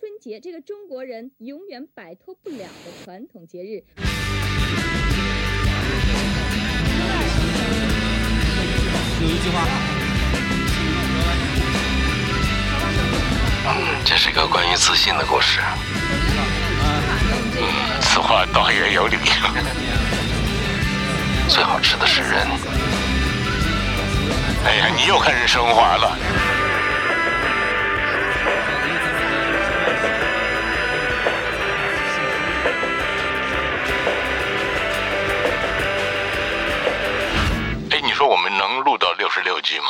[0.00, 3.84] 春节这个中国人永远摆脱不了的传统节日。
[9.20, 9.66] 有一句话，
[14.06, 15.60] 这是个关于自信的故事。
[17.58, 19.18] 嗯，此话倒也有理。
[21.46, 22.48] 最好吃的是人。
[24.64, 26.16] 哎呀，你又开始升华了。
[38.20, 39.86] 说我们能录到六十六集吗？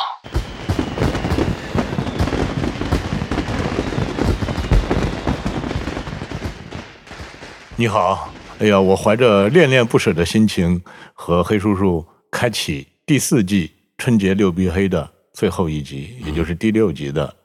[7.75, 10.81] 你好，哎呀，我怀着恋恋不舍的心情
[11.13, 17.35] 和黑叔叔开启第四季春节六必黑的最后一集，也就是第六集的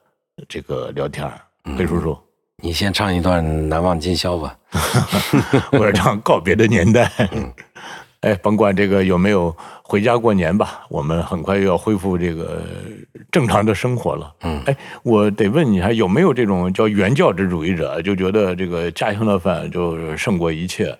[0.49, 1.41] 这个聊天儿。
[1.77, 2.17] 黑叔叔，
[2.63, 4.57] 你先唱一段《难忘今宵》吧。
[5.77, 7.11] 我要唱《告别的年代》。
[8.27, 12.61] 哎，甭管这个有没有回家过年吧，我们很快又要恢复这个
[13.31, 14.35] 正常的生活了。
[14.41, 20.99] 嗯，哎，我得问你，还有没有这种叫原教旨主义者，就觉得这个家乡的饭就胜过一切，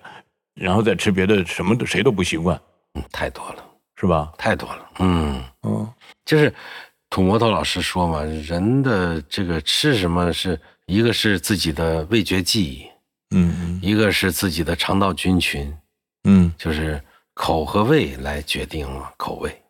[0.55, 2.57] 然后再吃别的什么都谁都不习惯，
[2.93, 3.65] 嗯，太多了，
[3.99, 4.31] 是吧？
[4.37, 4.89] 太多了。
[4.99, 5.85] 嗯嗯，
[6.23, 6.53] 就是
[7.09, 12.85] 土摩托老师说嘛，人的这个吃什么是一个是自己的味觉记忆，
[13.35, 15.77] 嗯一个是自己的肠道菌群，
[16.23, 17.01] 嗯就是
[17.37, 19.61] 口和胃来决定了口味。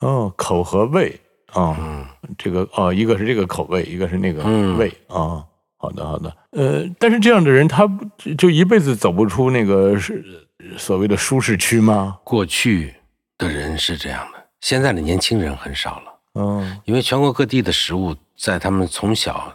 [0.00, 5.42] 哦，口和胃啊，嗯这个哦，一个是这个口味，一个是那个嗯胃啊。
[5.78, 6.36] 好的，好的。
[6.50, 10.22] 呃，但是这样的人，他不就一辈子走不出那个是
[10.76, 12.18] 所谓的舒适区吗？
[12.22, 12.94] 过去
[13.38, 19.52] 的人是这样的，现在的年轻人很少了，嗯因为全国各地的食物在他们从小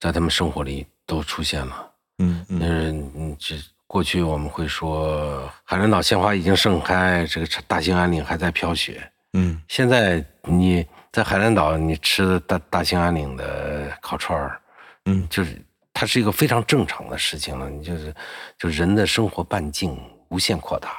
[0.00, 1.90] 在他们生活里都出现了。
[2.18, 3.54] 嗯嗯嗯，嗯，这
[3.88, 9.00] 过去我们会说海南岛鲜花已经盛开，这个大兴安岭还在飘雪。
[9.32, 14.60] 嗯现在你在海南岛，你吃的大大兴安岭的烤串儿，
[15.06, 15.56] 嗯就是
[15.94, 17.68] 它是一个非常正常的事情了。
[17.70, 18.14] 你就是
[18.58, 19.98] 就人的生活半径
[20.28, 20.96] 无限扩大了。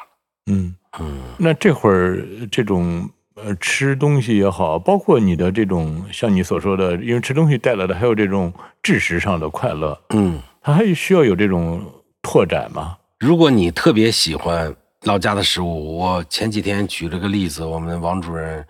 [0.48, 0.76] 嗯。
[1.00, 11.86] 嗯那这会儿这种呃吃东西也好，包括你的这种像你所说的，因为吃东西带来的还有这种知识上的快乐，嗯，它还需要有这种
[12.22, 12.98] 拓展吗？
[13.20, 18.66] 如果你特别喜欢老家的食物，我前几天举了个例子，我们王主任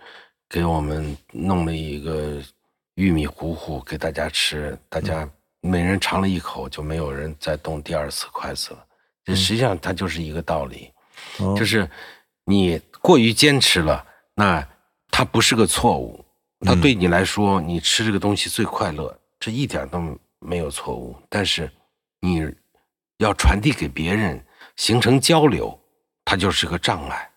[0.48, 2.40] 给我们弄了一个
[2.94, 5.28] 玉米糊糊给大家吃，大家
[5.60, 8.84] 每人尝了一口，就没有人再动第二次筷子了。
[9.24, 10.90] 这实际上它就是一个道理，
[11.38, 11.88] 哦就是
[12.44, 14.66] 你过于坚持了，那
[15.10, 16.24] 它不是个错误，
[16.60, 20.02] 它对你来说，你吃这个东西最快乐，这一点都
[20.38, 21.14] 没有错误。
[21.28, 21.70] 但是
[22.20, 22.52] 你
[23.20, 24.42] 要传递给别人，
[24.76, 25.78] 形成交流，
[26.24, 27.28] 它就是个障碍。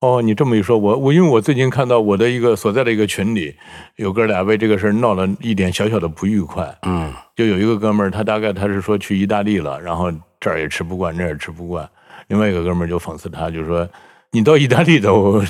[0.00, 3.54] 哦，你这么一说，我我因为我最近看到我的一个所在的一个群里，
[3.96, 6.74] 有哥俩为这个事儿闹了一点小小的不愉快。
[6.82, 11.88] 嗯就有一个哥们儿，他大概他是说去意大利了，然后这儿也吃不惯，那儿也吃不惯。
[12.28, 13.88] 另外一个哥们儿就讽刺他，就说
[14.30, 15.42] 你到意大利都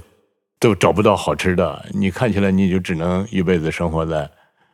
[0.60, 4.28] 都找不到好吃的，你看起来你就只能一辈子生活在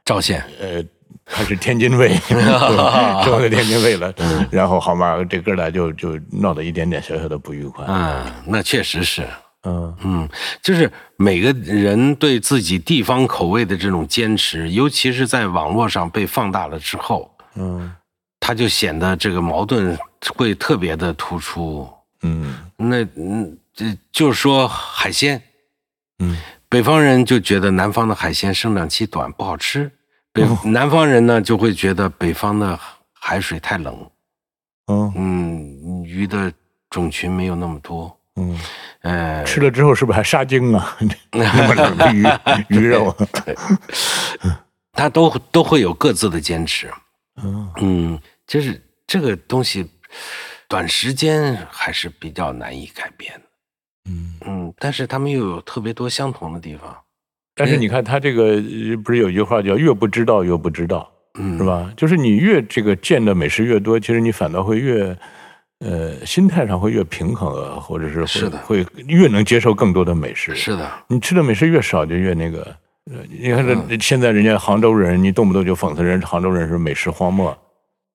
[0.04, 0.82] 赵县，呃，
[1.24, 2.40] 他是天津卫，生
[3.32, 4.14] 活在天津卫了。
[4.50, 7.84] 然后好嘛，这哥俩就就闹了一点点小小的不愉快。
[7.88, 9.26] 嗯，那确实是。
[9.68, 10.28] 嗯嗯，
[10.62, 17.92] 就是每个人对自己地方口味的这种坚持，尤其是在网络上被放大了之后，嗯
[18.38, 19.98] 他就显得这个矛盾
[20.36, 21.88] 会特别的突出。
[22.22, 25.42] 嗯那嗯，这就是说海鲜，
[26.20, 26.36] 嗯
[26.68, 29.90] 北方人就觉得南方的海鲜生长期短不好吃，
[30.36, 32.78] 北南方人呢就会觉得北方的
[33.12, 34.10] 海水太冷，
[34.86, 36.52] 嗯嗯，鱼的
[36.90, 38.58] 种群没有那么多，嗯，
[39.00, 40.96] 呃，吃了之后是不是还杀精啊？
[41.32, 42.24] 那么冷的鱼
[42.68, 43.16] 鱼肉。
[44.92, 46.90] 他都都会有各自的坚持。
[47.42, 49.86] 嗯嗯，就是这个东西，
[50.68, 53.42] 短时间还是比较难以改变的。
[54.10, 54.38] 嗯。
[54.46, 56.96] 嗯，但是他们又有特别多相同的地方。
[57.56, 61.10] 但是你看他这个呃不是有一句话叫“越不知道越不知道”，
[61.40, 61.64] 嗯，是？
[61.64, 61.90] 吧？
[61.96, 65.16] 就是你越这个见的美食越多，其实你反倒会越，
[65.80, 70.54] 呃，心态上会越平衡啊，或者是会是的会越能接受更多的美食。
[70.54, 72.60] 是的，你吃的美食越少，就越那个。
[73.08, 77.56] 呃你看嗯这现在人家杭州人，你动不动就讽刺人杭州人是美食荒漠，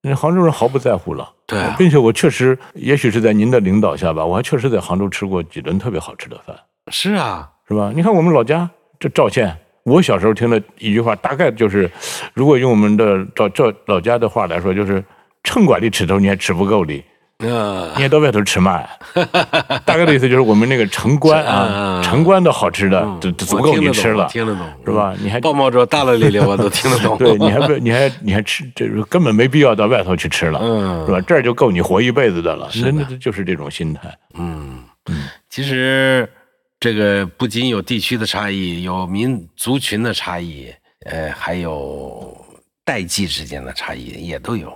[0.02, 1.32] 人杭州人毫不在乎了。
[1.48, 6.54] 对啊并且我确实，也许是在您的领导下吧，我还确实在杭州吃过几顿特别好吃的饭。
[6.92, 7.94] 是啊，是吧？
[7.96, 8.70] 你看我们老家
[9.02, 9.52] 这赵县，
[9.84, 11.90] 我小时候听的一句话，大概就是，
[12.36, 15.04] 如果用我们的赵赵老家的话来说，就是
[15.44, 17.04] 城管里吃头你还吃不够的，
[17.40, 18.80] 呃你，还到外头吃嘛？
[19.84, 25.16] 大概的意思就是我们那个城关啊， 嗯城关的好吃的嗯都都足够你吃了我，听得懂是吧？
[25.20, 27.18] 你还爆冒着大了咧咧，我都听得懂。
[27.20, 31.20] 对，你还不你还你还吃，这是根本没必要到外头去吃了，嗯是吧？
[31.22, 34.16] 这儿就够你活一辈子的了，真的就是这种心态。
[34.36, 34.84] 嗯，
[35.50, 36.30] 其实
[36.82, 40.74] 这个不仅有地区的差异，有民族群的差异，
[41.06, 42.36] 呃，还有
[42.84, 44.76] 代际之间的差异也都有。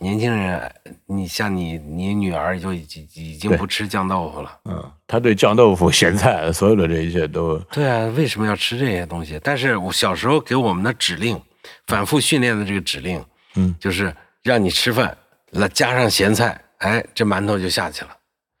[0.00, 0.74] 年轻人，
[1.06, 4.58] 你像你，你女儿就已经已经不吃酱豆腐了。
[4.64, 9.38] 嗯，她对酱豆腐、咸菜所有的这一切都，对啊，为什么要吃这些东西？
[9.40, 11.40] 但是我小时候给我们的指令，
[11.86, 13.24] 反复训练的这个指令，
[13.54, 14.12] 嗯就是
[14.42, 15.16] 让你吃饭，
[15.52, 18.10] 那加上咸菜，哎，这馒头就下去了，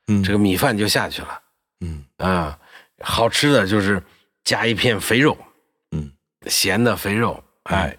[0.06, 1.40] 嗯这个米饭就下去了。
[1.80, 2.56] 嗯啊，
[3.04, 4.02] 好吃的就是
[4.42, 5.36] 加一片肥肉，
[5.92, 6.10] 嗯，
[6.46, 7.96] 咸的肥肉，哎，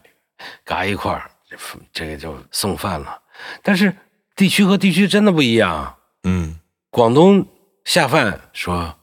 [0.64, 1.58] 嘎一块儿，这
[1.94, 3.22] 这个就送饭了。
[3.62, 3.96] 但是
[4.36, 5.96] 地区和地区真的不一样。
[6.24, 6.60] 嗯
[6.90, 7.46] 广东
[7.84, 8.98] 下饭说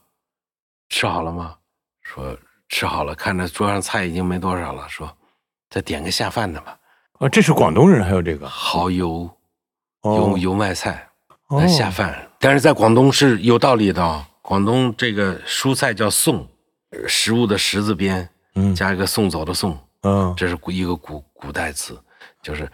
[0.89, 1.55] 吃好了吗？
[2.01, 2.37] 说
[2.69, 5.15] 吃好了，看着桌上菜已经没多少了，说
[5.69, 6.77] 再点个下饭的吧，
[7.19, 9.29] 啊，这是广东人还有这个蚝油
[10.01, 11.07] 哦油油麦菜。
[11.47, 12.27] 哦来下饭。
[12.39, 16.47] 但是在广东是有道理的哦，广东这个蔬菜叫送，
[16.91, 18.75] 呃食物的食字边嗯。
[18.75, 20.31] 加一个送走的送，嗯。
[20.37, 21.97] 这是古一个古古代词，
[22.41, 22.69] 就是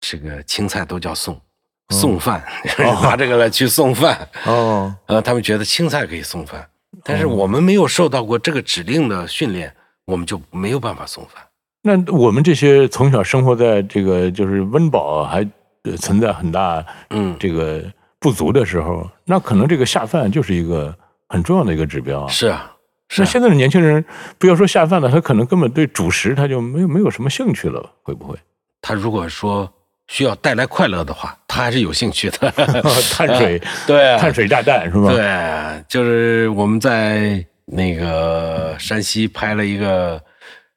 [0.00, 1.40] 这个青菜都叫送，
[1.88, 2.44] 送饭，
[3.02, 4.28] 拿这个来去送饭。
[4.44, 4.94] 哦。
[5.06, 6.68] 呃，他们觉得青菜可以送饭，
[7.02, 9.74] 但是我们没有受到过这个指令的训练，
[10.04, 11.42] 我们就没有办法送饭。
[11.82, 15.38] 那我们这些从小生活在这个就是温饱还
[15.84, 17.82] 呃存在很大嗯，这个
[18.20, 20.94] 不足的时候，那可能这个下饭就是一个
[21.28, 22.28] 很重要的一个指标啊。
[22.28, 22.70] 是啊，
[23.08, 24.04] 是啊，那现在的年轻人，
[24.38, 28.38] 不要说下饭了，他可能根本对主食他就没有没有什么兴趣了，会不会？
[28.82, 29.72] 他如果说
[30.08, 32.50] 需要带来快乐的话，他还是有兴趣的。
[33.10, 35.12] 碳水对啊碳水炸弹是吧？
[35.12, 40.22] 对，就是我们在那个山西拍了一个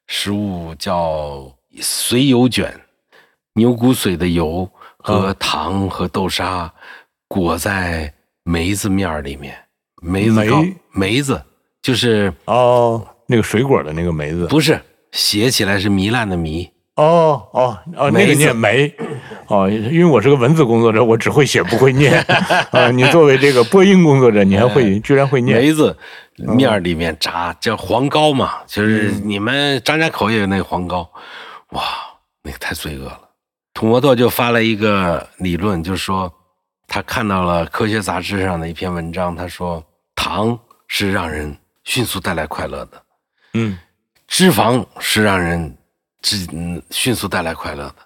[0.06, 2.72] 食物叫随油卷，
[3.54, 6.72] 牛骨髓的油和糖和豆沙
[7.28, 8.12] 裹在
[8.42, 9.56] 梅子面儿里面，
[10.02, 11.42] 梅子糕梅梅子
[11.82, 14.46] 就是哦，那个水果的那个梅子。
[14.46, 14.80] 不是
[15.12, 18.92] 写起来是糜烂的糜，哦哦哦，那个念梅，
[19.48, 22.20] 哦，因为我是个文字工作者，我只会写不会念
[22.70, 22.90] 啊。
[22.92, 25.96] 你作为这个播音工作者，你还会居然会念梅子
[26.36, 31.08] 面儿里面炸叫黄糕嘛，就是你们张家口也有那个黄糕，
[31.70, 31.82] 哇，
[32.42, 33.20] 那个太罪恶了。
[33.72, 36.32] 土摩托就发了一个理论，就是说
[36.86, 39.84] 他看到了科学杂志上的一篇文章，他说
[40.14, 40.58] 糖
[40.88, 43.02] 是让人迅速带来快乐的，
[43.54, 43.78] 嗯。
[44.26, 45.76] 脂肪是让人
[46.90, 47.96] 迅速带来快乐的，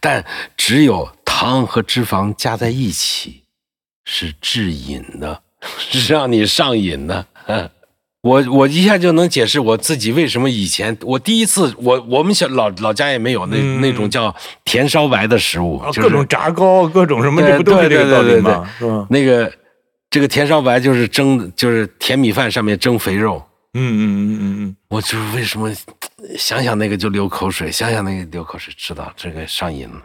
[0.00, 0.24] 但
[0.56, 3.44] 只有糖和脂肪加在一起
[4.04, 5.42] 是致瘾的，
[5.76, 7.26] 是让你上瘾的。
[8.26, 14.34] 我我一下就能解释我自己为什么以前我第一次我我们小老老家也没有那、嗯那种叫
[14.64, 18.70] 甜烧白的食物，就是啊各种炸糕，各种什么，对这不都是这个道理对对对吗？
[18.78, 19.06] 是吧？
[19.08, 19.52] 那个
[20.10, 23.42] 这个甜烧白就是蒸就是甜米饭上面蒸肥肉，
[23.74, 25.72] 嗯嗯嗯嗯嗯，我就是为什么
[26.36, 30.02] 想想那个就流口水，想想那个流口水，知道这个上瘾了。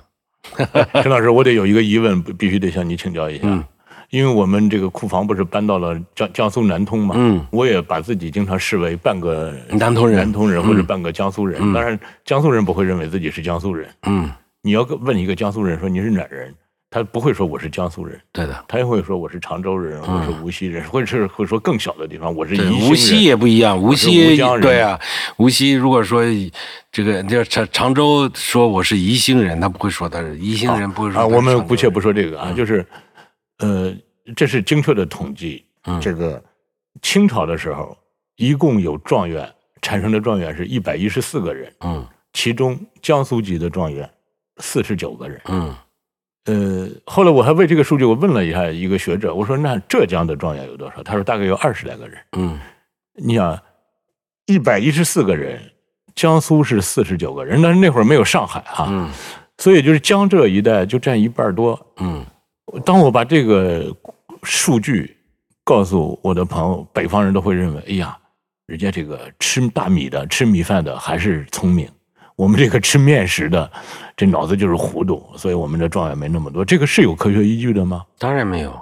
[1.01, 3.43] 陈老师，我得有一个疑问，必须得向你请教一下。
[3.45, 3.63] 嗯
[4.11, 10.17] 因为我们这个库房不是搬到了江江苏南通嘛，嗯，我也把自己经常视为半个南通人。
[10.17, 11.59] 南通人或者半个江苏人。
[11.61, 11.73] 嗯。
[11.73, 13.89] 当然，江苏人不会认为自己是江苏人。
[14.03, 14.29] 嗯，
[14.61, 16.53] 你要问一个江苏人说你是哪儿人，
[16.89, 22.89] 他不会说我是江苏人，对的，他也会说我是常州人，我是无锡人，或者是会说更小的地方我是宜兴人。
[22.89, 24.99] 无锡也不一样，无锡对啊，
[25.37, 26.21] 无锡如果说
[26.91, 31.67] 这个这常常州说我是宜兴人，他不会说他是宜兴人，不会说啊，我们常州人。
[31.69, 32.85] 姑且不说这个啊，就是，
[33.61, 33.95] 呃，
[34.35, 35.65] 这是精确的统计。
[35.85, 36.43] 嗯这个
[37.01, 37.97] 清朝的时候，
[38.35, 39.51] 一共有状元
[39.81, 44.07] 产生的状元是一百一十四个人，嗯其中江苏籍的状元
[44.57, 45.41] 四十九个人。
[45.45, 45.75] 嗯
[46.45, 51.01] 呃，后来我还为这个数据我问了一下一个学者，我说那浙江的状元有多少？
[51.03, 52.17] 他说大概有二十来个人。
[52.33, 52.59] 嗯
[53.13, 53.59] 你想，
[54.47, 55.59] 一百一十四个人，
[56.15, 59.09] 江苏是四十九个人，但是那会儿没有上海哈、嗯
[59.57, 61.79] 所以就是江浙一带就占一半多。
[61.97, 62.25] 嗯
[62.79, 63.95] 当我把这个
[64.43, 65.17] 数据
[65.63, 68.17] 告诉我的朋友，北方人都会认为，哎呀，
[68.65, 71.89] 人家这个吃大米的、吃米饭的还是聪明，
[72.35, 73.71] 我们这个吃面食的，
[74.15, 76.63] 这脑子就是糊涂，所以我们的状元没那么多。
[76.63, 78.05] 这个是有科学依据的吗？
[78.17, 78.73] 当然没有。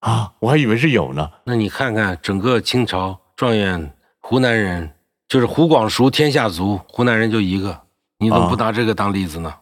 [0.00, 1.30] 啊，我还以为是有呢。
[1.44, 4.90] 那你看看整个清朝状元湖南人，
[5.28, 7.80] 就是湖广熟天下足，湖南人就一个，
[8.18, 9.52] 你怎么不拿这个当例子呢？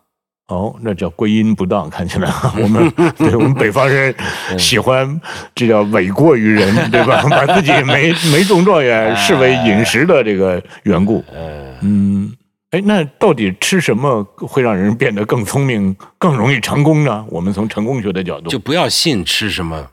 [0.48, 2.30] 哦，那叫归因不当，看起来
[2.60, 4.14] 我们 对我们北方人
[4.58, 5.18] 喜欢
[5.54, 7.22] 这叫诿过于人，对吧？
[7.30, 11.24] 把自己没没中状元视为饮食的这个缘故。
[11.32, 12.30] 呃，嗯，
[12.72, 17.24] 哎，那到底吃什么会让人变得更聪明、更容易成功呢？
[17.30, 19.88] 我们从成功学的角度，就不要信吃什么，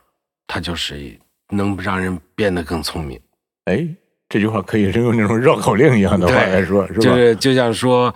[0.47, 1.17] 它就是
[1.53, 3.17] 能让人变得更聪明。
[3.65, 3.87] 哎，
[4.27, 6.99] 这句话可以是用那种绕口令一样的话来说，是吧？
[6.99, 8.13] 就是就像说，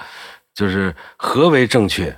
[0.53, 2.13] 就是何为正确？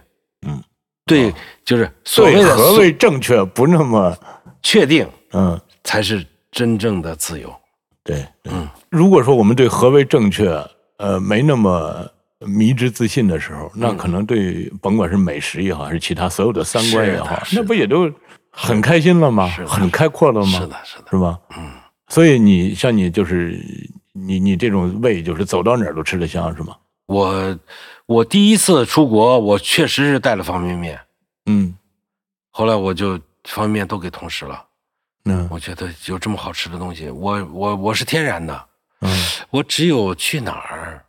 [1.05, 1.33] 嗯，对，
[1.63, 4.17] 就是所谓的何谓正确不那么
[4.61, 5.59] 确定，嗯。
[5.83, 7.53] 才是真正的自由。
[8.03, 10.49] 对，嗯如果说我们对何为正确，
[10.97, 12.03] 呃，没那么
[12.39, 18.11] 迷之自信的时候，那可能对甭管是美食也好，还是其他所有的三观也好，那不也都
[18.49, 19.63] 很开心了吗是？
[19.63, 20.59] 很开阔了吗？
[20.59, 21.39] 是的，是的，是吧？
[21.55, 21.69] 嗯，
[22.07, 23.63] 所以你像你就是
[24.11, 26.75] 你你这种胃，就是走到哪儿都吃得香，是吗？
[27.05, 27.55] 我
[28.07, 30.99] 我第一次出国，我确实是带了方便面，
[31.47, 31.75] 嗯，
[32.51, 34.65] 后来我就方便面都给同事了。
[35.25, 35.47] 嗯。
[35.49, 38.65] 我觉得有这么好吃的东西，我我我是天然的，
[39.01, 39.11] 嗯。
[39.49, 41.03] 我只有去哪儿，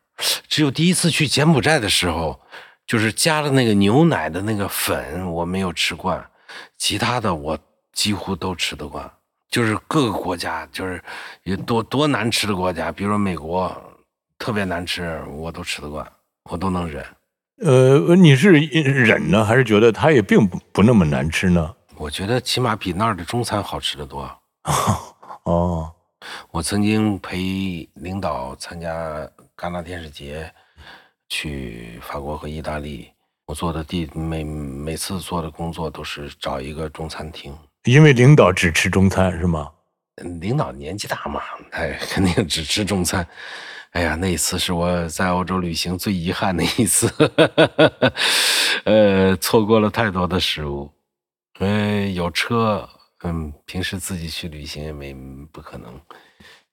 [0.48, 2.40] 只有第一次去柬埔寨的时候，
[2.86, 6.24] 就是加了那个牛奶的那个粉，我没有吃惯，
[6.78, 7.58] 其他的我
[7.92, 9.10] 几乎都吃得惯。
[9.50, 11.02] 就是各个国家，就是
[11.44, 13.70] 有多多难吃的国家，比如说美国，
[14.38, 16.06] 特别难吃，我都吃得惯，
[16.48, 17.04] 我都能忍。
[17.64, 21.74] 呃，你是忍呢，还是觉得它也并不不那么难吃呢？
[21.96, 24.30] 我觉得起码比那儿的中餐好吃得多。
[25.44, 25.90] 哦，
[26.50, 29.26] 我曾经陪领导参加
[29.56, 30.52] 戛纳电视节，
[31.28, 33.10] 去法国和意大利。
[33.46, 37.56] 我做的第每每次做的工作都是找一个中餐厅。
[37.84, 39.70] 因为领导只吃中餐是吗？
[40.16, 41.40] 嗯领导年纪大嘛，
[41.72, 43.26] 哎， 肯定只吃中餐。
[43.96, 47.10] 哎呀，那一次是我在欧洲旅行最遗憾的一次，
[48.84, 50.90] 呃，错过了太多的食物。
[51.60, 52.86] 呃，有车，
[53.24, 55.14] 嗯，平时自己去旅行也没
[55.50, 55.98] 不可能，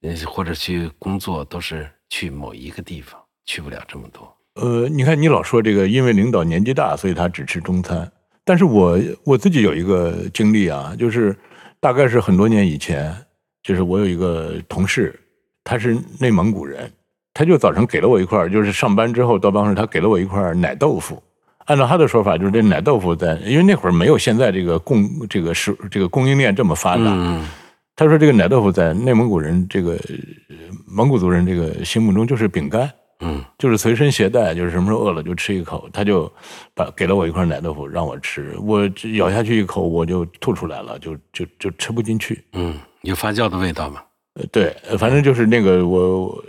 [0.01, 4.29] 呃，或者去工作都是去某一个地方，去不了这么多。
[4.55, 8.11] 呃，你看你老说这个，因为领导年纪大，所以他只吃中餐。
[8.43, 11.33] 但是我我自己有一个经历啊，就是
[11.79, 13.15] 大概是很多年以前，
[13.61, 15.17] 就是我有一个同事，
[15.63, 16.91] 他是内蒙古人，
[17.33, 21.21] 他就早晨给了我一块，就是上班之后到办公室，他给了我一块奶豆腐。
[21.65, 27.47] 按照他的说法，就是这奶豆腐在，因为那会儿没有现在这个供这个是这个供应链这么发达，嗯，
[27.95, 35.87] 他说这个奶豆腐在内蒙古人这个呃蒙古族人这个心目中就是饼干，嗯就是随身携带，就是什么时候饿了就吃一口。
[35.93, 36.29] 他就
[36.75, 38.81] 把给了我一块奶豆腐让我吃，我
[39.15, 42.43] 咬下去一口我就吐出来了，就就就吃不进去。
[42.51, 44.01] 嗯，有发酵的味道吗？
[44.33, 46.43] 呃对，呃反正就是那个我，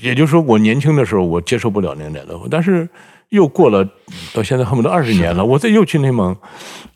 [0.00, 2.88] 也就是说我年轻的时候我接受不了那个奶豆腐，但是
[3.30, 3.86] 又过了
[4.32, 6.36] 到现在恨不得二十年了，我再又去内蒙，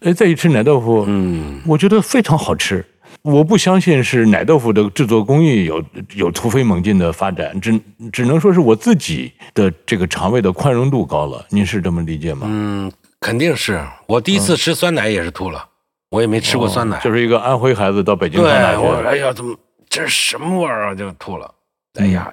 [0.00, 2.84] 哎，再一吃奶豆腐，嗯，我觉得非常好吃。
[3.22, 7.78] 我不相信是奶豆腐的制作工艺有有突飞猛进的发展，只
[8.12, 11.44] 只能说是我自己的这个肠胃的宽容度高了。
[11.50, 12.46] 您是这么理解吗？
[12.48, 15.66] 嗯，肯定是我第一次吃酸奶也是吐了，
[16.10, 16.96] 我也没吃过酸奶。
[16.96, 19.54] 哦就是一个安徽孩子到北京对，上大学，我哎呀，怎么
[19.88, 20.94] 这是什么味儿啊？
[20.94, 21.52] 就吐了。
[21.94, 22.32] 哎呀，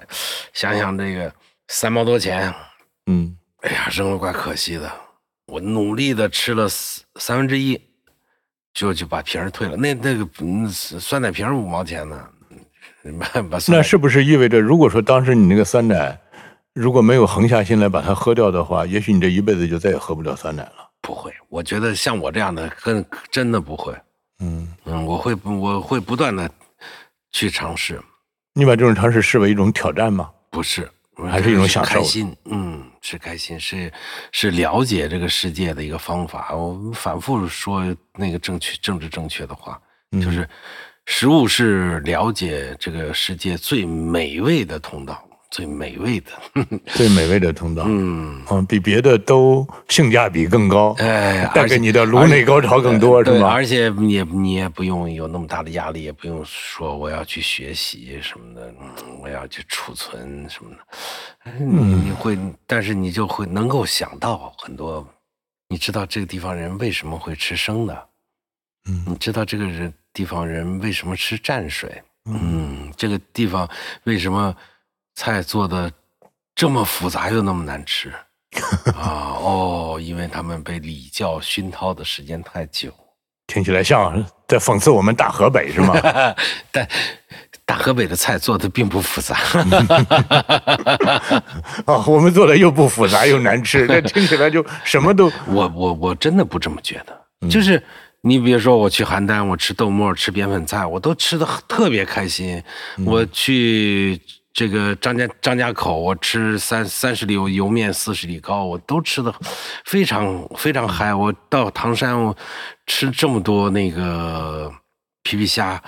[0.52, 1.32] 想想这个
[1.68, 2.52] 三毛多钱，
[3.06, 4.90] 嗯，哎呀，扔了怪可惜的。
[5.46, 7.80] 我努力的吃了三三分之一，
[8.74, 9.76] 就就把瓶儿退了。
[9.76, 12.28] 那那个嗯酸奶瓶儿五毛钱呢，
[13.68, 16.18] 那是不是意味着，如果说当时你那个酸奶
[16.74, 20.90] 如果没有横下心来把它喝掉的话，也许你这一辈子就再也喝不了酸奶了。
[21.00, 21.32] 不会？
[21.48, 23.94] 我觉得像我这样的，跟真的不会。
[24.40, 26.48] 嗯，嗯，我会我会不断的
[27.32, 28.00] 去尝试，
[28.58, 30.28] 你把这种尝试视为一种挑战吗？
[30.50, 30.90] 不是，
[31.30, 33.92] 还是一种享受开心，嗯，是开心，是
[34.32, 36.52] 是了解这个世界的一个方法。
[36.56, 37.84] 我们反复说
[38.16, 40.48] 那个正确政治正确的话，嗯就是
[41.06, 46.30] 食物是了解这个世界最美味的通道，最美味的。
[46.94, 53.48] 最美味的通道，嗯，嗯，比别的都性价比更高，哎，带给你的颅内高潮更多，对，是吗？
[53.50, 60.76] 而且你也你也不用有那么大的压力，也不用说我要去学习什么的，嗯我要去储存什么的，
[61.44, 65.06] 哎你你会，但是你就会能够想到很多，
[65.68, 68.08] 你知道这个地方人为什么会吃生的，
[68.88, 69.04] 嗯。
[69.06, 73.68] 你知道这个人地方人为什么吃蘸水，嗯，这个地方
[74.04, 74.54] 为什么
[75.18, 75.90] 菜做的
[76.54, 78.08] 这么复杂又那么难吃？
[78.94, 82.88] 啊哦，因为他们被礼教熏陶的时间太久，
[83.48, 85.92] 听起来像在讽刺我们大河北是吗？
[86.70, 86.88] 但
[87.64, 89.36] 大河北的菜做的并不复杂，
[91.84, 97.82] 啊，我们做的又不复杂又难吃，这听起来就什么都我我我真的不这么觉得，就是
[98.20, 102.62] 你比如说我去邯郸，我吃豆沫，吃扁粉菜，我都吃的特别开心。
[103.04, 104.20] 我去
[104.58, 109.32] 这个张家张家口，我吃三三十里油油面，四十里糕，我都吃的
[109.84, 111.14] 非常非常嗨。
[111.14, 112.36] 我到唐山，我
[112.84, 114.68] 吃这么多那个
[115.22, 115.80] 皮皮虾，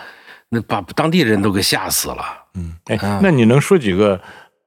[0.51, 2.25] 那把当地人都给吓死了。
[2.85, 4.21] 哎，那你能说几个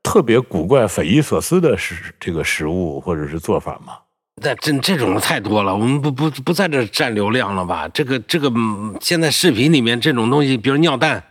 [0.04, 3.94] 特别古怪、匪夷所思的食这个食物或者是做法吗？
[4.42, 7.88] 那这这种太多了，我们不不不在这占流量了吧？
[7.88, 11.24] 这个这个，嗯现在视频里面这种东西，比如尿蛋，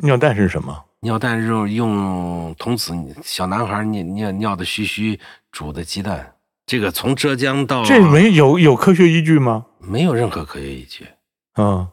[0.00, 0.86] 尿蛋是什么？
[1.02, 5.18] 尿蛋肉用童子小男孩尿尿尿的嘘嘘
[5.50, 6.34] 煮的鸡蛋，
[6.66, 9.64] 这个从浙江到这没有有科学依据吗？
[9.78, 11.08] 没有任何科学依据，
[11.54, 11.88] 啊，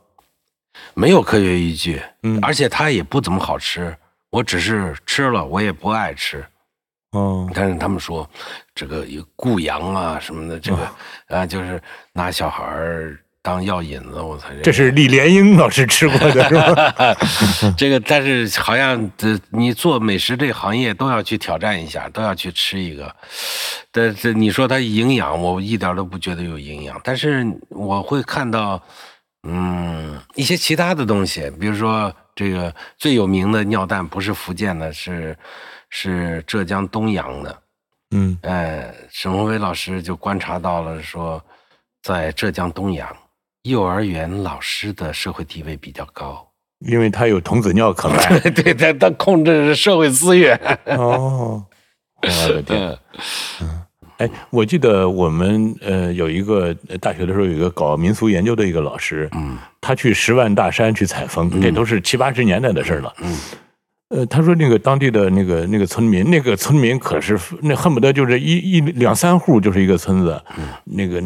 [0.94, 2.38] 没有科学依据，嗯。
[2.42, 3.96] 而且它也不怎么好吃，
[4.30, 6.46] 我只是吃了，我也不爱吃。
[7.14, 8.30] 嗯，但是他们说
[8.76, 10.92] 这个有固阳啊什么的，这个
[11.30, 17.16] 啊就是拿小孩儿当药引子，我才这是李莲英老师吃过的是吧？
[17.78, 23.16] 这个，但是好像这你做美食这行业都要去挑战一下，都要去吃一个。
[23.90, 27.00] 但这你说它营养，我一点都不觉得有营养。
[27.06, 28.84] 但是我会看到，
[29.48, 35.34] 嗯，一些其他的东西，比如说这个最有名的尿蛋不是福建的，是
[35.90, 37.58] 是浙江东阳的。
[38.12, 41.42] 嗯哎，沈宏伟老师就观察到了说，
[42.04, 43.08] 在浙江东阳，
[43.64, 46.46] 幼儿园老师的社会地位比较高。
[46.80, 48.40] 因为他有童子尿可卖。
[48.52, 50.56] 对他，他控制社会资源。
[50.86, 51.66] 哦，
[52.22, 52.98] 我的天！
[53.62, 53.82] 嗯，
[54.18, 63.12] 哎，我记得我们呃有一个呃大学的时候有一个搞民俗研究的一个老师，嗯他去十万大山去采风，这都是七八十年代的事儿了。
[63.22, 63.38] 嗯
[64.10, 70.42] 呃，他说那个当地的那个那个村民，那个村民可是那恨不得就是一一两三户就是一个村子，
[70.86, 71.22] 那个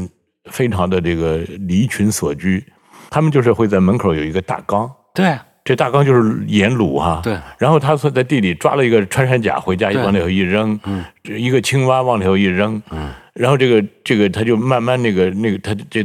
[0.49, 2.65] 非常的这个离群所居，
[3.09, 16.03] 他们就是会在门口有一个大缸，对啊这大缸就是盐卤哈，对，然后他说在地里抓了一个穿山甲回家，对往里头一扔，嗯，一个青蛙往里头一扔，嗯，然后这个这个他就慢慢那个那个他这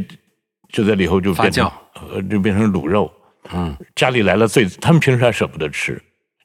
[0.71, 1.73] 就在里头就变成发
[2.11, 3.11] 呃就变成卤肉，
[3.51, 5.99] 嗯家里来了最他们平时还舍不得吃，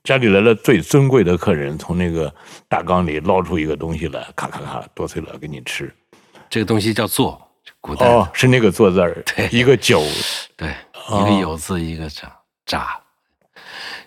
[0.05, 2.35] 家里来了最尊贵的客人，从那个
[2.67, 5.93] 大缸里捞出一个东西来，咔咔咔剁碎了给你吃。
[6.49, 7.39] 这个东西叫做，
[7.81, 9.49] 古代哦，是那个“做”字儿， 对。
[9.51, 10.03] 一个酒，
[10.57, 10.75] 对，
[11.09, 11.27] 哦。
[11.27, 12.33] 一个有字，一个炸
[12.65, 13.01] 炸。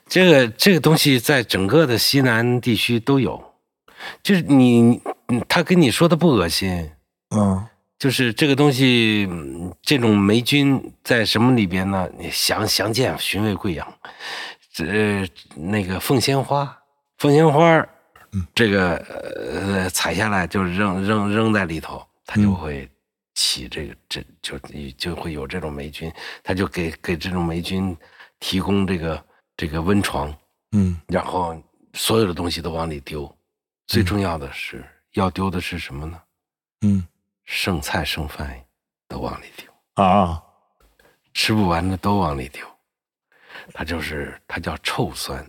[0.07, 3.53] 这个这个东西在整个的西南地区都有，
[4.21, 6.91] 就是你你他跟你说的不恶心，
[7.35, 7.65] 嗯。
[7.97, 12.07] 就是这个东西，嗯这种霉菌在什么里边呢？
[12.19, 13.87] 你详详见寻味贵阳，
[14.73, 16.77] 这那个凤仙花，
[17.17, 17.89] 凤仙花儿，
[18.53, 22.87] 这个呃采下来就扔扔扔在里头，它就会
[23.35, 24.57] 起这个这就
[24.97, 26.11] 就会有这种霉菌，
[26.43, 27.95] 它就给给这种霉菌
[28.39, 30.35] 提供这个这个温床，
[30.71, 31.61] 嗯然后
[31.93, 33.31] 所有的东西都往里丢，
[33.87, 36.21] 最重要的是要丢的是什么呢？
[36.81, 37.07] 嗯
[37.43, 38.59] 剩菜剩饭
[39.07, 39.71] 都往里丢，
[40.03, 40.41] 啊，
[41.33, 42.65] 吃不完的都往里丢，
[43.73, 45.45] 它就是它叫臭酸。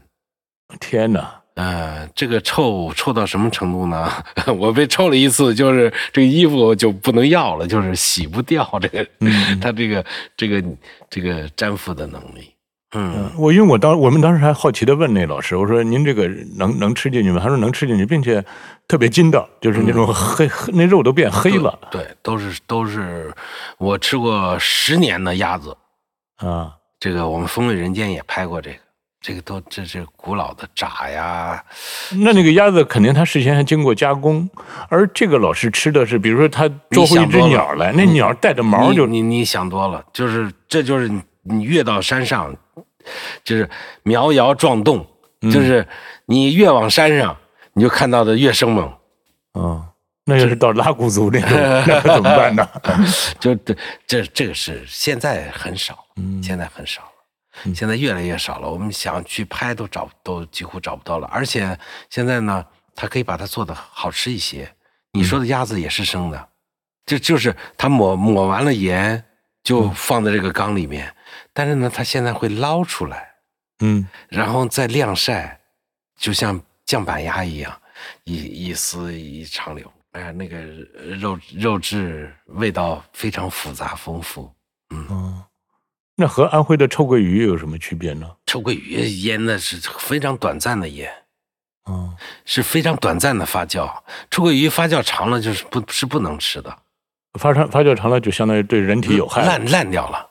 [0.80, 1.42] 天哪！
[1.56, 4.10] 呃，这个臭臭到什么程度呢？
[4.58, 10.04] 我被臭了一次，就是这个衣服就不能要了，就是洗不掉这个，嗯 它这个
[10.36, 10.62] 这个
[11.10, 12.52] 这个粘附的能力。
[12.94, 17.40] 嗯嗯，我因为我当我们当时还好奇的问那老师，我说您这个能能吃进去吗？
[17.42, 18.42] 他说能吃进去，并且
[18.86, 23.32] 特别筋道，就是那种黑黑那肉都变黑了对，都是都是
[23.78, 25.76] 我吃过十年的鸭子，
[26.36, 26.72] 啊。
[26.98, 28.78] 这个我们《风味人间》也拍过这个，
[29.26, 31.60] 这个都这是古老的炸呀，
[32.22, 34.48] 那那个鸭子肯定它事先还经过加工，
[34.88, 42.54] 而这个老师吃的是，比如说他捉回一只鸟来，那鸟带着毛就你你你想多了，就是这就是你你越到山上，
[43.42, 43.68] 就是
[44.04, 45.04] 苗摇撞动，
[45.42, 45.84] 嗯就是
[46.26, 47.36] 你越往山上，
[47.72, 48.86] 你就看到的越生猛。
[49.54, 49.82] 啊，
[50.24, 51.50] 那要是到拉祜族那种，
[51.84, 52.68] 那可怎么办呢？
[53.40, 53.74] 就这
[54.06, 57.08] 这这个是现在很少，嗯现在很少了，
[57.74, 58.68] 现在越来越少了。
[58.68, 61.78] 我们想去拍都找都几乎找不到了，而且
[62.10, 62.64] 现在呢，
[62.94, 64.70] 它可以把它做的好吃一些。
[65.12, 66.48] 你说的鸭子也是生的，
[67.06, 69.24] 就就是它抹抹完了盐，
[69.62, 71.14] 就放在这个缸里面，
[71.52, 73.30] 但是呢，它现在会捞出来，
[73.80, 75.58] 嗯然后再晾晒，
[76.18, 77.80] 就像酱板鸭一样，
[78.24, 79.90] 一一丝一长流。
[80.12, 80.58] 哎呀，那个
[81.18, 84.50] 肉肉质味道非常复杂丰富。
[84.90, 85.06] 嗯，
[86.16, 88.26] 那和安徽的臭鳜鱼有什么区别呢？
[88.46, 91.12] 臭鳜鱼腌的是非常短暂的腌，
[91.90, 92.14] 嗯，
[92.46, 93.86] 是非常短暂的发酵。
[94.30, 96.74] 臭鳜鱼发酵长了就是不是不能吃的，
[97.38, 99.44] 发长发酵长了就相当于对人体有害。
[99.44, 100.26] 烂烂掉了，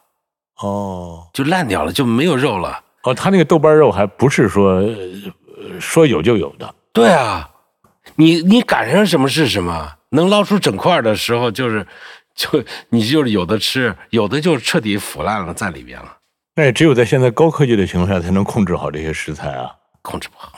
[0.57, 2.81] 哦就烂掉了，就没有肉了。
[3.03, 6.73] 哦，它那个豆瓣肉还不是说呃说有就有的。
[6.91, 7.47] 对啊，
[8.15, 11.85] 你你赶上什么是什么，能捞出整块的时候，就是
[12.35, 16.17] 就你就是有的吃，有的就彻底腐烂了在里边了，
[16.55, 19.71] 那也只有在现在高科技的情况下才能控制好这些食材啊。
[20.01, 20.51] 控制不好。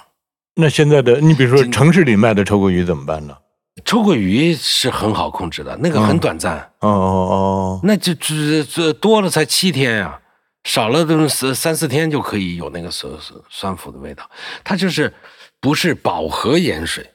[0.55, 3.37] 那现在的你比如说城市里卖的臭鳜鱼怎么办呢？
[3.85, 10.19] 臭鳜鱼是很好控制的，那个很短暂，哦哦哦那就只这多了才七天呀、
[10.63, 14.27] 少了都是三四天就可以有那个酸酸酸腐的味道。
[14.63, 15.13] 它就是
[15.61, 17.07] 不是饱和盐水，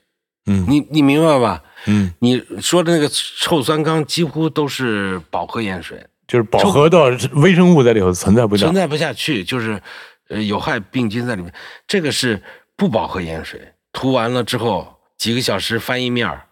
[0.46, 1.60] 嗯你你明白吧？
[1.86, 8.74] 嗯，你说的那个臭酸缸几乎都是饱和盐水，就是饱和到微生物在里头存在不了存。
[8.74, 9.80] 在不下去，就是
[10.28, 11.52] 呃有害病菌在里面。
[11.86, 12.40] 这个是
[12.76, 13.60] 不饱和盐水，
[13.92, 16.46] 涂完了之后几个小时翻一面儿，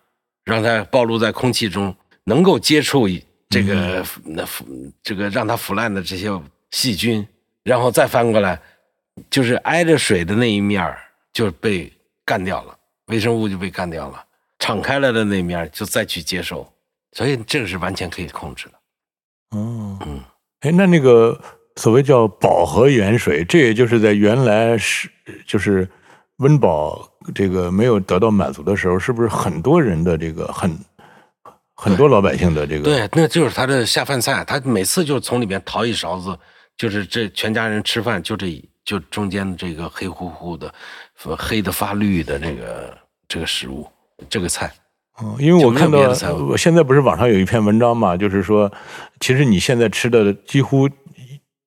[0.45, 3.09] 让它暴露在空气中，能够接触
[3.49, 4.65] 这个、那腐
[5.03, 6.31] 这个让它腐烂的这些
[6.71, 7.27] 细菌，
[7.65, 8.61] 然后再翻过来，
[9.29, 10.99] 就是挨着水的那一面儿
[11.33, 11.93] 就被
[12.25, 14.25] 干掉了，微生物就被干掉了，
[14.61, 16.73] 敞开了的那面就再去接受，
[17.13, 19.59] 所以这个是完全可以控制的。
[19.59, 20.21] 哦，嗯，
[20.61, 21.37] 哎，那那个
[21.77, 25.11] 所谓叫饱和盐水，这也就是在原来是
[25.45, 25.89] 就是
[26.37, 30.79] 温饱这个没有得到满足的时候，是不是很多人的这个很
[31.75, 36.39] 很多老百姓的这个对，那就是他的下饭菜，他每次就从里面淘一勺子，
[36.77, 40.73] 就是这全家人吃饭就这一就中间这个黑乎乎的、
[41.25, 43.89] 呃黑的发绿的这个这个食物，
[44.29, 44.73] 这个菜，
[45.23, 45.99] 嗯，因为我看到
[46.49, 48.71] 我现在不是网上有一篇文章嘛，就是说，
[49.21, 50.89] 其实你现在吃的几乎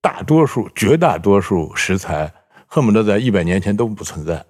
[0.01, 2.31] 大多数、绝大多数食材，
[2.67, 4.43] 恨不得在一百年前都不存在。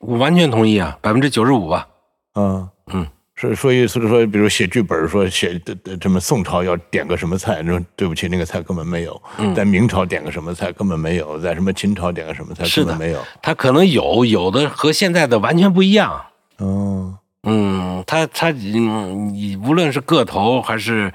[0.00, 1.88] 我完全同意啊，百分之九十五吧。
[2.34, 13.20] 嗯嗯，是所以所以说，比如写剧本说写的的这么宋朝要点个什么菜，说对不起，那个菜根本没有；嗯在明朝点个什么菜根本没有；在什么秦朝点个什么菜根本没有。
[13.40, 16.24] 它可能有，有的和现在的完全不一样。
[16.58, 21.12] 嗯嗯，它它嗯，你无论是个头还是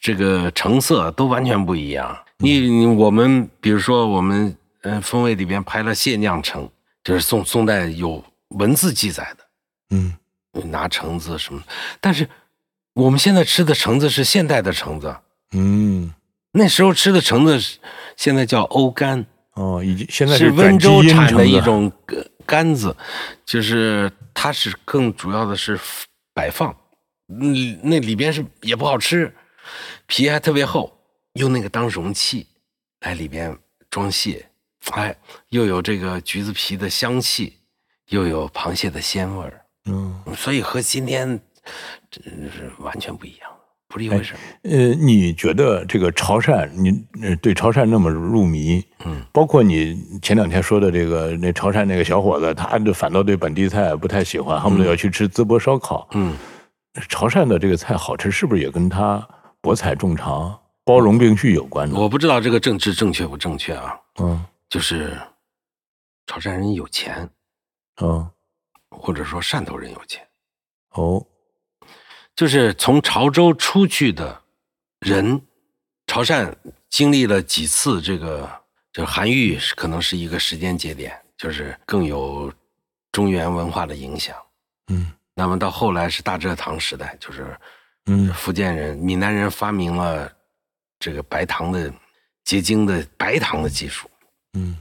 [0.00, 2.16] 这个成色，都完全不一样。
[2.38, 6.68] 你你我们比如说我们嗯风味里边拍了蟹酿橙，
[7.02, 9.44] 就是宋宋代有文字记载的，
[9.90, 10.14] 嗯。
[10.64, 11.62] 拿橙子什么，
[12.00, 12.28] 但是
[12.92, 15.16] 我们现在吃的橙子是现代的橙子，
[15.52, 16.12] 嗯。
[16.50, 17.78] 那时候吃的橙子是
[18.16, 21.90] 现在叫欧柑，哦，已经现在是温州产的一种
[22.50, 22.96] 呃柑子，
[23.44, 25.78] 就是它是更主要的是
[26.34, 26.76] 摆放，
[27.28, 29.32] 嗯，那里边是也不好吃，
[30.06, 31.00] 皮还特别厚，
[31.34, 32.46] 用那个当容器
[33.00, 33.56] 来里边
[33.88, 34.50] 装蟹，
[34.92, 35.16] 哎，
[35.50, 37.58] 又有这个橘子皮的香气，
[38.08, 40.22] 又有螃蟹的鲜味儿，嗯。
[40.36, 41.40] 所以和今天
[42.10, 43.50] 真是完全不一样，
[43.90, 44.34] 不是一回事。
[44.62, 56.08] 呃，你觉得这个潮汕，你呃对潮汕那么入迷，嗯，包括你前两天说的这个那潮汕那个小伙子，他就反倒对本地菜不太喜欢，恨不得要去吃淄博烧烤。
[56.12, 56.36] 嗯，
[57.08, 59.26] 潮汕的这个菜好吃，是不是也跟他
[59.60, 61.98] 博采众长、包容并蓄有关呢？
[61.98, 65.18] 我不知道这个政治正确不正确啊，嗯就是
[66.28, 67.28] 潮汕人有钱。
[68.00, 68.30] 嗯
[68.90, 70.20] 或者说汕头人有钱，
[70.94, 71.24] 哦
[72.40, 74.40] 就是从潮州出去的
[75.00, 75.38] 人，
[76.06, 76.50] 潮汕
[76.88, 78.50] 经历了几次这个，
[78.94, 82.50] 就是韩愈可能是一个时间节点，就是更有
[83.12, 84.34] 中原文化的影响。
[84.86, 85.12] 嗯。
[85.34, 87.54] 那么到后来是大蔗糖时代，就是
[88.06, 90.32] 嗯福建人、闽南人发明了
[90.98, 91.92] 这个白糖的
[92.44, 94.10] 结晶的白糖的技术，
[94.54, 94.78] 嗯。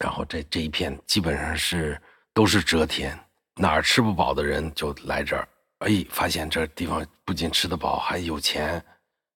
[0.00, 2.00] 然后这这一片基本上是
[2.32, 3.14] 都是蔗田，
[3.56, 5.46] 哪儿吃不饱的人就来这儿，
[5.84, 8.82] 哎，发现这地方不仅吃得饱，还有钱，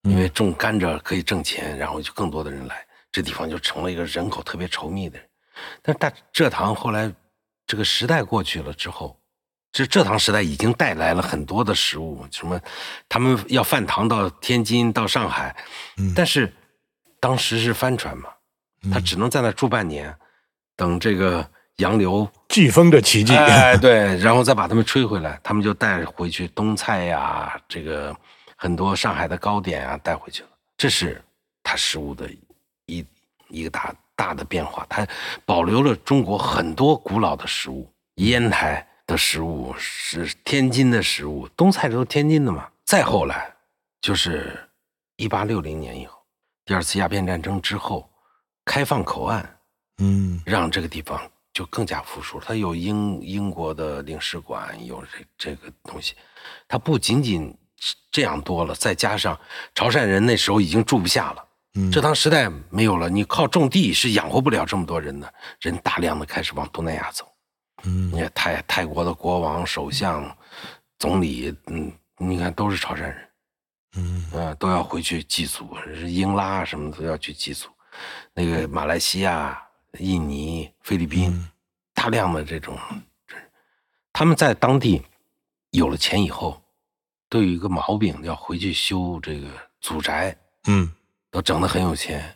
[0.03, 5.19] 因为种甘蔗可以挣钱，然后就更多的人来，这地方就成了一个人口特别稠密的。
[5.81, 7.11] 但是大蔗糖后来
[7.65, 9.19] 这个时代过去了之后，
[9.71, 12.59] 这蔗糖时代已经带来了很多的食物，什么
[13.09, 15.55] 他们要贩糖到天津、到上海，
[15.97, 16.13] 嗯。
[16.15, 16.53] 但是
[17.19, 18.29] 当时是帆船嘛，
[18.91, 20.15] 他只能在那住半年，
[20.75, 23.35] 等这个洋流，季风的奇迹。
[23.35, 28.15] 哎，对，然后再把他们吹回来，他们就带回去冬菜呀，这个
[28.55, 31.21] 很多上海的糕点啊带回去了，这是
[31.61, 32.29] 它食物的
[32.87, 33.05] 一
[33.49, 35.07] 一个大大的变化，它
[35.45, 42.67] 保留了中国很多古老的食物，烟台的食物是天津的食物，冬菜都是天津的嘛。
[42.85, 43.53] 再后来
[44.01, 44.57] 就是
[45.17, 46.17] 一八六零年以后，
[46.65, 48.09] 第二次鸦片战争之后，
[48.65, 49.59] 开放口岸，
[49.99, 51.21] 嗯让这个地方
[51.57, 52.45] 就更加富庶了。
[52.47, 56.13] 它有英英国的领事馆，有这这个东西，
[56.67, 57.51] 它不仅仅
[58.11, 59.35] 这样多了，再加上
[59.73, 61.43] 潮汕人那时候已经住不下了。
[61.73, 67.25] 嗯，这趟时代没有了，你靠种地是养活不了这么多人的，人大量的开始往东南亚走。
[67.83, 70.37] 嗯你看泰泰国的国王、首相、
[70.99, 73.29] 总理，嗯，你看都是潮汕人，
[73.95, 77.67] 嗯呃，都要回去祭祖，英拉什么都要去祭祖。
[78.35, 79.59] 那个马来西亚、
[79.99, 81.49] 印尼、菲律宾，嗯。
[81.93, 82.77] 大量的这种，
[84.13, 85.01] 他们在当地
[85.71, 86.61] 有了钱以后，
[87.27, 89.47] 都有一个毛病，要回去修这个
[89.81, 90.91] 祖宅，嗯。
[91.29, 92.35] 都整得很有钱。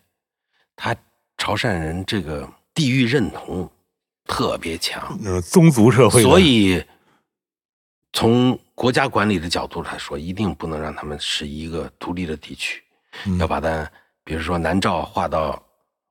[0.75, 0.95] 他
[1.37, 3.71] 潮汕人这个地域认同
[4.25, 6.83] 特别强，宗族社会，所以
[8.11, 12.83] 从国家管理的角度来说，一定不能让他们是一个独立的地区，
[13.25, 13.37] 嗯。
[13.37, 13.89] 要把它，
[14.23, 15.63] 比如说南诏划到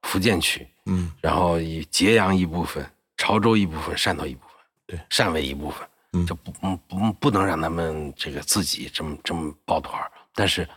[0.03, 1.11] 福建去，嗯。
[1.22, 2.85] 然后以揭阳一部分、
[3.16, 5.00] 潮州一部分、汕头一部分，对。
[5.09, 6.26] 汕尾一部分，嗯。
[6.26, 10.11] 就不不不不能让他们这个自己这么这么抱团儿。
[10.35, 10.68] 但是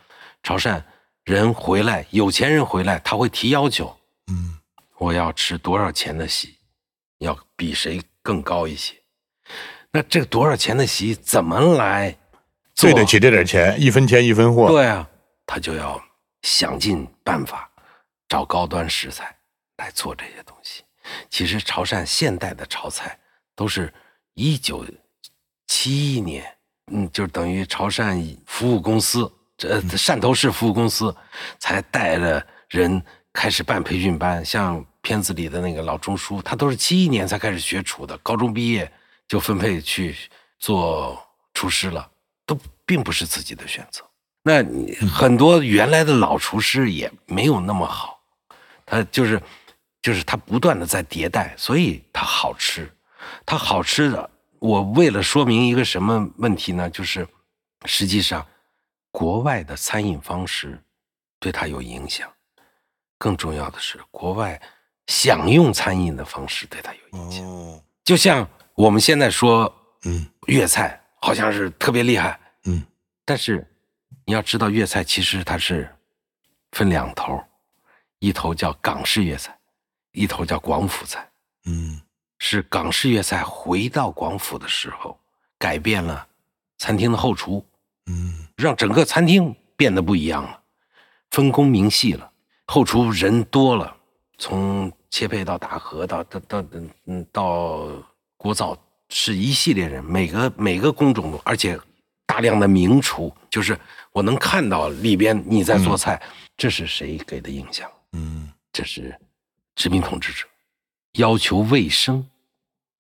[0.42, 0.82] 潮汕
[1.26, 3.94] 人回来，有钱人回来，他会提要求，
[4.28, 4.58] 嗯。
[5.00, 6.56] 我要吃多少钱的席，
[7.18, 8.96] 要比谁更高一些。
[9.92, 12.16] 那这个多少钱的席怎么来
[12.76, 14.70] 对得起这点钱，一分钱一分货。
[14.70, 15.08] 对啊，
[15.46, 16.02] 他就要
[16.44, 17.70] 想尽办法
[18.30, 19.33] 找高端食材
[19.84, 20.84] 来做这些东西。
[21.30, 23.20] 其实潮汕现代的潮菜
[23.54, 23.94] 都是
[24.36, 24.86] 一九
[25.68, 26.46] 七一年，
[26.94, 31.14] 嗯，就等于潮汕服务公司，这汕头市服务公司
[31.60, 38.90] 才带着人开始办培训班，像片子里的那个老钟叔，他都是七一年才开始学厨的，高中毕业
[39.28, 40.16] 就分配去
[40.60, 41.22] 做
[41.54, 42.10] 厨师了，
[42.46, 44.02] 都并不是自己的选择。
[44.44, 48.22] 那你很多原来的老厨师也没有那么好，
[48.86, 49.42] 他就是
[50.04, 52.88] 就是它不断的在迭代，所以它好吃。
[53.46, 56.90] 它好吃的，我为了说明一个什么问题呢？
[56.90, 57.26] 就是
[57.86, 58.46] 实际上
[59.12, 60.78] 国外的餐饮方式
[61.40, 62.30] 对它有影响，
[63.18, 64.62] 更重要的是国外
[65.08, 67.46] 享用餐饮的方式对它有影响。
[67.46, 72.84] 哦，就像我们现在说嗯粤菜好像是特别厉害，嗯
[73.24, 73.66] 但是
[74.26, 75.90] 你要知道，粤菜其实它是
[76.74, 77.42] 分两头，
[78.20, 79.58] 一头叫港式粤菜，
[80.14, 81.30] 一头叫广府菜。
[81.66, 82.02] 嗯
[82.40, 85.18] 是港式粤菜回到广府的时候，
[85.58, 86.28] 改变了
[86.78, 87.66] 餐厅的后厨，
[88.08, 90.60] 嗯让整个餐厅变得不一样了，
[91.32, 92.32] 分工明细了，
[92.66, 93.96] 后厨人多了，
[94.38, 97.88] 从切配到打荷到到到嗯嗯到
[98.36, 101.80] 锅灶是一系列人，每个每个工种，而且
[102.26, 103.80] 大量的名厨，就是
[104.12, 106.22] 我能看到里边你在做菜，
[106.58, 107.90] 这是谁给的影响？
[108.12, 109.18] 嗯这是
[109.76, 110.46] 殖民统治者
[111.14, 112.30] 要求卫生，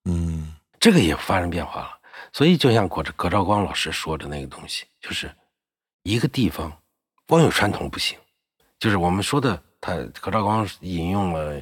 [0.06, 0.56] 嗯。
[0.80, 1.98] 这个也发生变化了。
[2.34, 5.34] 所以就像葛葛兆光老师说的那个东西，就是
[6.02, 6.70] 一个地方
[7.26, 8.20] 光有传统不行，
[8.80, 11.62] 就是我们说的，他葛兆光引用了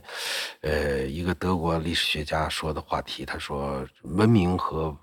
[0.62, 4.98] 呃一个德国历史学家说的话题，他说文明和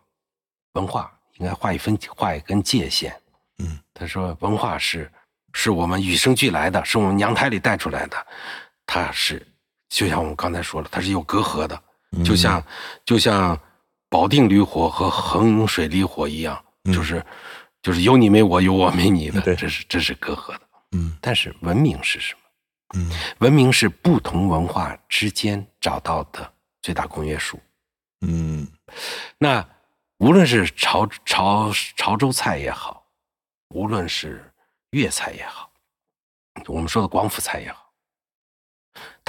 [0.72, 3.14] 文化应该画一分画一根界限。
[3.58, 5.08] 嗯，他说文化是
[5.52, 8.26] 是我们与生俱来的，是我们娘胎里带出来的，
[8.84, 9.46] 它是
[9.88, 12.62] 就像我们刚才说了，它是有隔阂的，嗯就像
[13.04, 13.58] 就像
[14.08, 17.24] 保定驴火和衡水驴火一样，嗯就是
[17.82, 20.60] 就是有你没我，有我没你的，对这是这是隔阂的。
[20.92, 22.40] 嗯但是文明是什么？
[22.98, 27.60] 嗯文明是不同文化之间找到的最大公约数。
[28.22, 28.66] 嗯
[29.38, 29.66] 那
[30.18, 33.06] 无论是潮潮潮州菜也好，
[33.68, 34.50] 无论是
[34.90, 35.70] 粤菜也好，
[36.66, 37.87] 我们说的广府菜也好，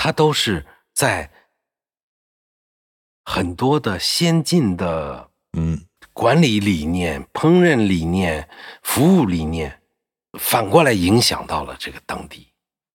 [0.02, 1.30] 它都是在
[3.26, 8.48] 很多的先进的嗯管理理念、烹饪理念、
[8.82, 9.82] 服务理念，
[10.40, 12.48] 反过来影响到了这个当地，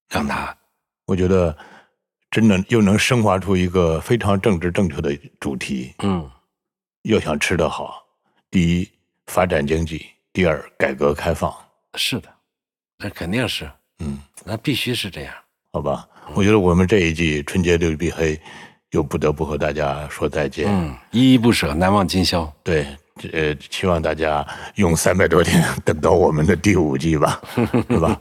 [0.09, 0.57] 让它
[1.05, 1.55] 我觉得
[2.31, 5.95] 真的又能升华出一个非常政治正确的主题。
[5.99, 6.31] 嗯
[7.03, 8.03] 要想吃得好，
[8.51, 8.91] 第一
[9.27, 11.55] 发展经济，第二改革开放。
[11.97, 12.35] 是的，
[12.97, 15.35] 那肯定是，嗯，那必须是这样。
[15.75, 18.41] 好吧，我觉得我们这一季春节六必黑，
[18.93, 20.67] 又不得不和大家说再见。
[20.69, 22.49] 嗯，依依不舍，难忘今宵。
[22.63, 22.87] 对，
[23.33, 27.41] 呃，希望大家用三百多天等到我们的第五季吧，
[27.91, 28.17] 是吧？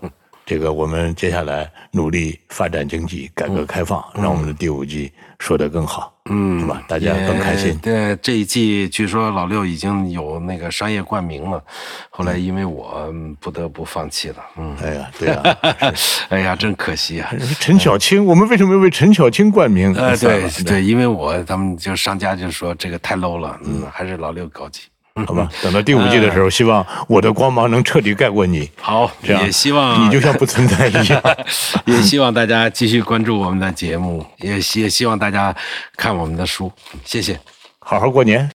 [0.48, 6.13] 这个我们接下来努力发展经济、改革开放，让我们的第五季说得更好。
[6.30, 11.62] 嗯，是吧大家更开心对，这一季据说老六已经有那个商业冠名了，
[12.10, 14.38] 后来因为我嗯不得不放弃了。
[14.58, 15.58] 嗯，哎呀，对呀、
[16.30, 17.30] 哎呀，真可惜啊。
[17.60, 19.94] 陈小青，我们为什么要为陈小青冠名？
[19.96, 24.84] 呃，对对，，因为我他们就商家就说这个太 low 了，嗯，还是老六高级。
[25.16, 31.22] 好吧，等到第五季的时候，希望我的光芒能彻底盖过你，好，这样也希望你就像不存在一样。
[31.86, 35.56] 也希望大家继续关注我们的节目，也希也希望大家
[35.96, 36.72] 看我们的书，
[37.06, 37.40] 谢谢。
[37.78, 38.50] 好好过年。